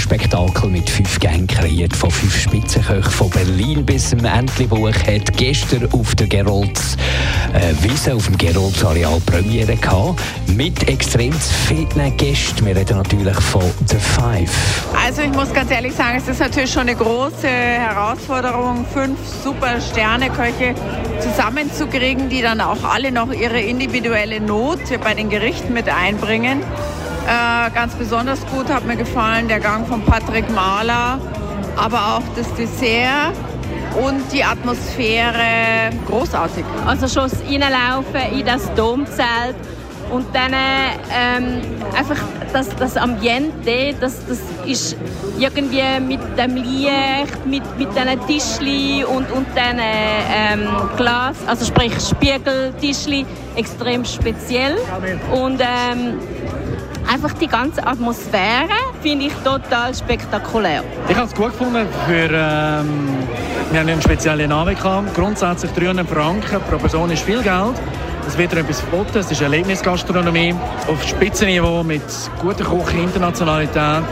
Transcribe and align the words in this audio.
Pop-Up-Dinner-Spektakel 0.00 0.70
mit 0.70 0.88
fünf 0.88 1.18
Gängen 1.20 1.46
kreiert 1.46 1.94
von 1.94 2.10
fünf 2.10 2.36
Spitzenköchen 2.36 3.10
von 3.10 3.30
Berlin 3.30 3.84
bis 3.84 4.10
zum 4.10 4.24
Entlebuch 4.24 4.92
hat 5.06 5.36
gestern 5.36 5.88
auf 5.92 6.14
der 6.14 6.26
Gerolds 6.26 6.96
äh, 7.52 7.74
Wiese 7.82 8.14
auf 8.14 8.26
dem 8.26 8.38
Gerolds 8.38 8.84
Areal 8.84 9.20
Premiere 9.26 9.76
gehabt 9.76 10.20
mit 10.46 10.88
extrem 10.88 11.32
vielen 11.32 12.16
Gästen. 12.16 12.64
Wir 12.66 12.76
reden 12.76 12.96
natürlich 12.96 13.36
von 13.40 13.62
The 13.86 13.96
Five. 13.96 14.50
Also 15.04 15.22
ich 15.22 15.32
muss 15.32 15.52
ganz 15.52 15.70
ehrlich 15.70 15.94
sagen, 15.94 16.18
es 16.18 16.28
ist 16.28 16.40
natürlich 16.40 16.72
schon 16.72 16.82
eine 16.82 16.96
große 16.96 17.48
Herausforderung, 17.48 18.86
fünf 18.92 19.18
super 19.44 19.80
Sterneköche 19.80 20.74
zusammenzukriegen, 21.20 22.28
die 22.28 22.42
dann 22.42 22.60
auch 22.60 22.84
alle 22.84 23.12
noch 23.12 23.32
ihre 23.32 23.60
individuelle 23.60 24.40
Note 24.40 24.98
bei 24.98 25.14
den 25.14 25.28
Gerichten 25.28 25.72
mit 25.72 25.88
einbringen. 25.88 26.62
Äh, 27.26 27.70
ganz 27.74 27.94
besonders 27.94 28.44
gut 28.46 28.68
hat 28.68 28.86
mir 28.86 28.96
gefallen 28.96 29.48
der 29.48 29.60
Gang 29.60 29.86
von 29.86 30.02
Patrick 30.02 30.50
Mahler, 30.50 31.18
aber 31.76 32.16
auch 32.16 32.22
das 32.36 32.52
Dessert 32.54 33.34
und 34.04 34.32
die 34.32 34.44
Atmosphäre 34.44 35.90
großartig. 36.08 36.64
Also 36.86 37.08
schon 37.08 37.30
das 37.30 37.40
Reinlaufen 37.42 38.38
in 38.38 38.46
das 38.46 38.72
Domzelt 38.74 39.56
und 40.10 40.26
dann 40.34 40.52
ähm, 40.52 41.60
einfach 41.96 42.16
das, 42.52 42.68
das 42.76 42.96
Ambiente, 42.96 43.94
das, 44.00 44.26
das 44.26 44.40
ist 44.66 44.96
irgendwie 45.38 45.82
mit 46.00 46.20
dem 46.36 46.56
Licht, 46.56 47.46
mit, 47.46 47.62
mit 47.78 47.88
diesen 47.94 48.26
Tischli 48.26 49.04
und, 49.04 49.30
und 49.30 49.46
diesen 49.54 49.78
ähm, 49.78 50.68
Glas, 50.96 51.36
also 51.46 51.64
sprich 51.64 51.92
Spiegeltischli, 52.00 53.24
extrem 53.54 54.04
speziell. 54.04 54.76
Und 55.32 55.60
ähm, 55.60 56.18
einfach 57.10 57.32
die 57.34 57.48
ganze 57.48 57.84
Atmosphäre 57.86 58.68
finde 59.02 59.26
ich 59.26 59.32
total 59.44 59.94
spektakulär. 59.94 60.84
Ich 61.08 61.16
habe 61.16 61.26
es 61.26 61.34
gut 61.34 61.50
gefunden. 61.50 61.86
Für, 62.06 62.12
ähm, 62.12 63.08
wir 63.70 63.80
haben 63.80 63.88
einen 63.88 64.02
speziellen 64.02 64.48
Namen 64.48 64.74
gehabt. 64.76 65.14
Grundsätzlich 65.14 65.72
300 65.72 66.08
Franken 66.08 66.60
pro 66.68 66.78
Person 66.78 67.10
ist 67.10 67.22
viel 67.22 67.42
Geld. 67.42 67.74
Es 68.26 68.38
wird 68.38 68.52
etwas 68.52 68.80
verboten. 68.80 69.18
Es 69.18 69.30
ist 69.30 69.42
Erlebnisgastronomie 69.42 70.54
auf 70.86 71.02
Spitzenniveau 71.02 71.82
mit 71.82 72.02
guter 72.40 72.64
Küche, 72.64 72.98
Internationalität. 72.98 74.04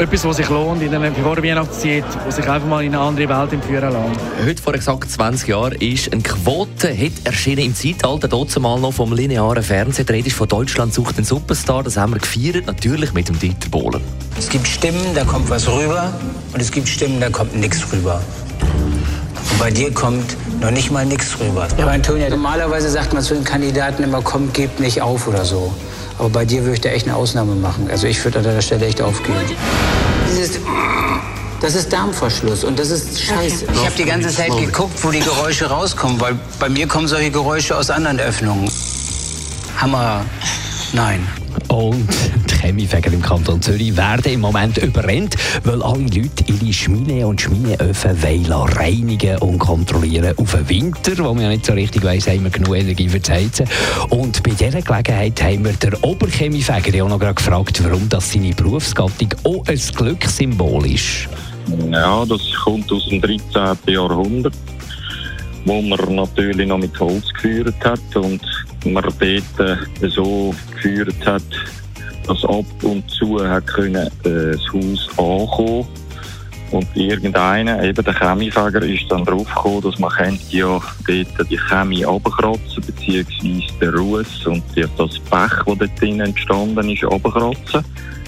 Etwas, 0.00 0.24
was 0.24 0.38
sich 0.38 0.48
lohnt 0.48 0.80
in 0.80 0.90
der 0.92 1.12
Vorweihnachtszeit, 1.12 2.04
wo 2.24 2.30
sich 2.30 2.48
einfach 2.48 2.66
mal 2.66 2.82
in 2.82 2.94
eine 2.94 3.04
andere 3.04 3.28
Welt 3.28 3.52
entführen 3.52 3.92
lässt. 3.92 4.46
Heute 4.46 4.62
vor 4.62 4.74
exakt 4.74 5.10
20 5.10 5.48
Jahren 5.48 5.72
ist 5.74 6.10
ein 6.10 6.22
Quoten-Hit 6.22 7.26
erschienen 7.26 7.66
im 7.66 7.74
Zeitalter, 7.74 8.60
mal 8.60 8.80
noch 8.80 8.94
vom 8.94 9.12
linearen 9.12 9.62
Fernsehen. 9.62 10.06
Die 10.06 10.12
Rede 10.12 10.28
ist 10.28 10.38
von 10.38 10.48
Deutschland 10.48 10.94
sucht 10.94 11.18
einen 11.18 11.26
Superstar. 11.26 11.82
Das 11.82 11.98
haben 11.98 12.14
wir 12.14 12.18
gefeiert, 12.18 12.64
natürlich 12.66 13.12
mit 13.12 13.28
dem 13.28 13.38
Dieter 13.38 13.68
Bohlen. 13.68 14.00
Es 14.38 14.48
gibt 14.48 14.66
Stimmen, 14.66 15.14
da 15.14 15.22
kommt 15.24 15.50
was 15.50 15.68
rüber 15.68 16.10
und 16.54 16.60
es 16.62 16.72
gibt 16.72 16.88
Stimmen, 16.88 17.20
da 17.20 17.28
kommt 17.28 17.54
nichts 17.54 17.92
rüber. 17.92 18.22
Und 19.50 19.58
bei 19.58 19.70
dir 19.70 19.92
kommt 19.92 20.34
noch 20.60 20.70
nicht 20.70 20.90
mal 20.90 21.06
nichts 21.06 21.38
rüber. 21.40 21.66
Ja, 21.78 21.86
Antonia, 21.86 22.28
normalerweise 22.28 22.90
sagt 22.90 23.12
man 23.12 23.22
zu 23.22 23.34
den 23.34 23.44
Kandidaten 23.44 24.02
immer, 24.02 24.22
komm, 24.22 24.52
gebt 24.52 24.80
nicht 24.80 25.02
auf 25.02 25.26
oder 25.26 25.44
so. 25.44 25.72
Aber 26.18 26.28
bei 26.28 26.44
dir 26.44 26.62
würde 26.62 26.74
ich 26.74 26.80
da 26.80 26.90
echt 26.90 27.06
eine 27.06 27.16
Ausnahme 27.16 27.54
machen. 27.54 27.88
Also 27.90 28.06
ich 28.06 28.22
würde 28.24 28.38
an 28.38 28.44
deiner 28.44 28.62
Stelle 28.62 28.86
echt 28.86 29.00
aufgeben. 29.00 29.38
Dieses 30.30 30.60
das 31.60 31.74
ist 31.74 31.92
Darmverschluss 31.92 32.64
und 32.64 32.78
das 32.78 32.90
ist 32.90 33.20
scheiße. 33.20 33.66
Ich 33.70 33.84
habe 33.84 33.94
die 33.96 34.04
ganze 34.04 34.30
Zeit 34.30 34.50
geguckt, 34.56 35.04
wo 35.04 35.10
die 35.10 35.20
Geräusche 35.20 35.66
rauskommen, 35.66 36.18
weil 36.18 36.38
bei 36.58 36.70
mir 36.70 36.86
kommen 36.86 37.06
solche 37.06 37.30
Geräusche 37.30 37.76
aus 37.76 37.90
anderen 37.90 38.18
Öffnungen. 38.18 38.70
Hammer. 39.76 40.24
Nein. 40.94 41.26
Und 41.68 42.08
Chemiefäger 42.60 43.12
im 43.12 43.22
Kanton 43.22 43.62
Zürich 43.62 43.96
werden 43.96 44.32
im 44.32 44.40
Moment 44.40 44.78
überrennt, 44.78 45.36
weil 45.64 45.82
alle 45.82 46.02
Leute 46.02 46.44
ihre 46.46 46.72
Schmine 46.72 47.26
und 47.26 47.40
Schmineöfen 47.40 48.16
reinigen 48.22 49.38
und 49.38 49.58
kontrollieren 49.58 50.36
auf 50.36 50.52
den 50.52 50.68
Winter, 50.68 51.12
wo 51.18 51.34
man 51.34 51.44
ja 51.44 51.48
nicht 51.48 51.66
so 51.66 51.72
richtig 51.72 52.04
weiss, 52.04 52.28
haben 52.28 52.44
wir 52.44 52.50
genug 52.50 52.76
Energie 52.76 53.08
für 53.08 53.20
das 53.20 53.30
Heizen. 53.30 53.66
Und 54.10 54.42
bei 54.42 54.50
dieser 54.50 54.82
Gelegenheit 54.82 55.42
haben 55.42 55.64
wir 55.64 55.72
den 55.72 55.94
Oberchemiefäger 55.94 57.04
auch 57.04 57.08
noch 57.08 57.34
gefragt, 57.34 57.82
warum 57.84 58.08
das 58.08 58.32
seine 58.32 58.52
Berufsgattung 58.52 59.28
auch 59.44 59.66
ein 59.66 59.80
Glückssymbol 59.96 60.86
ist. 60.86 61.28
Ja, 61.90 62.24
das 62.24 62.40
kommt 62.64 62.90
aus 62.92 63.08
dem 63.08 63.20
13. 63.20 63.76
Jahrhundert, 63.86 64.54
wo 65.64 65.80
man 65.82 66.14
natürlich 66.14 66.66
noch 66.66 66.78
mit 66.78 66.98
Holz 66.98 67.32
geführt 67.32 67.74
hat 67.84 68.16
und 68.16 68.40
man 68.84 69.04
dort 69.04 69.20
äh, 69.22 70.08
so 70.08 70.54
geführt 70.74 71.26
hat, 71.26 71.42
dass 72.30 72.44
ab 72.44 72.64
und 72.82 73.10
zu 73.10 73.44
hat 73.46 73.66
können, 73.66 74.06
äh, 74.24 74.52
das 74.52 74.72
Haus 74.72 75.08
ankommen 75.18 75.86
und 76.70 76.86
irgendeiner, 76.94 77.82
eben 77.82 78.04
der 78.04 78.14
Chemiefäger, 78.14 78.82
ist 78.82 79.10
dann 79.10 79.24
drauf 79.24 79.46
gekommen, 79.52 79.82
dass 79.82 79.98
man 79.98 80.38
ja 80.50 80.80
dort 81.06 81.50
die 81.50 81.58
Chemie 81.58 82.04
runterkratzen, 82.04 82.84
beziehungsweise 82.86 83.78
den 83.80 83.94
Ruß 83.94 84.46
und 84.46 84.62
das 84.76 85.18
Pech, 85.18 85.64
das 85.66 85.78
dort 85.78 86.00
drinnen 86.00 86.20
entstanden 86.20 86.88
ist, 86.88 87.02
runterkratzen. 87.02 87.84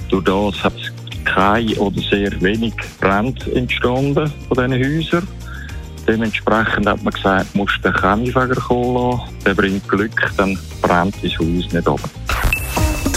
Durch 0.08 0.24
das 0.24 0.64
hat 0.64 0.74
es 0.76 1.24
kein 1.24 1.72
oder 1.74 2.00
sehr 2.00 2.32
wenig 2.41 2.74
Brand 3.00 3.46
entstanden 3.54 4.32
von 4.48 4.56
diesen 4.56 4.72
Häusern. 4.72 5.28
Dementsprechend 6.08 6.88
hat 6.88 7.02
man 7.04 7.14
gesagt, 7.14 7.54
musst 7.54 7.84
den 7.84 7.94
Chemiefäger 7.94 8.56
kommen 8.56 8.94
lassen. 8.94 9.38
Der 9.46 9.54
bringt 9.54 9.88
Glück, 9.88 10.32
dann 10.36 10.58
brennt 10.80 11.14
das 11.22 11.38
Haus 11.38 11.72
nicht 11.72 11.88
ab. 11.88 12.00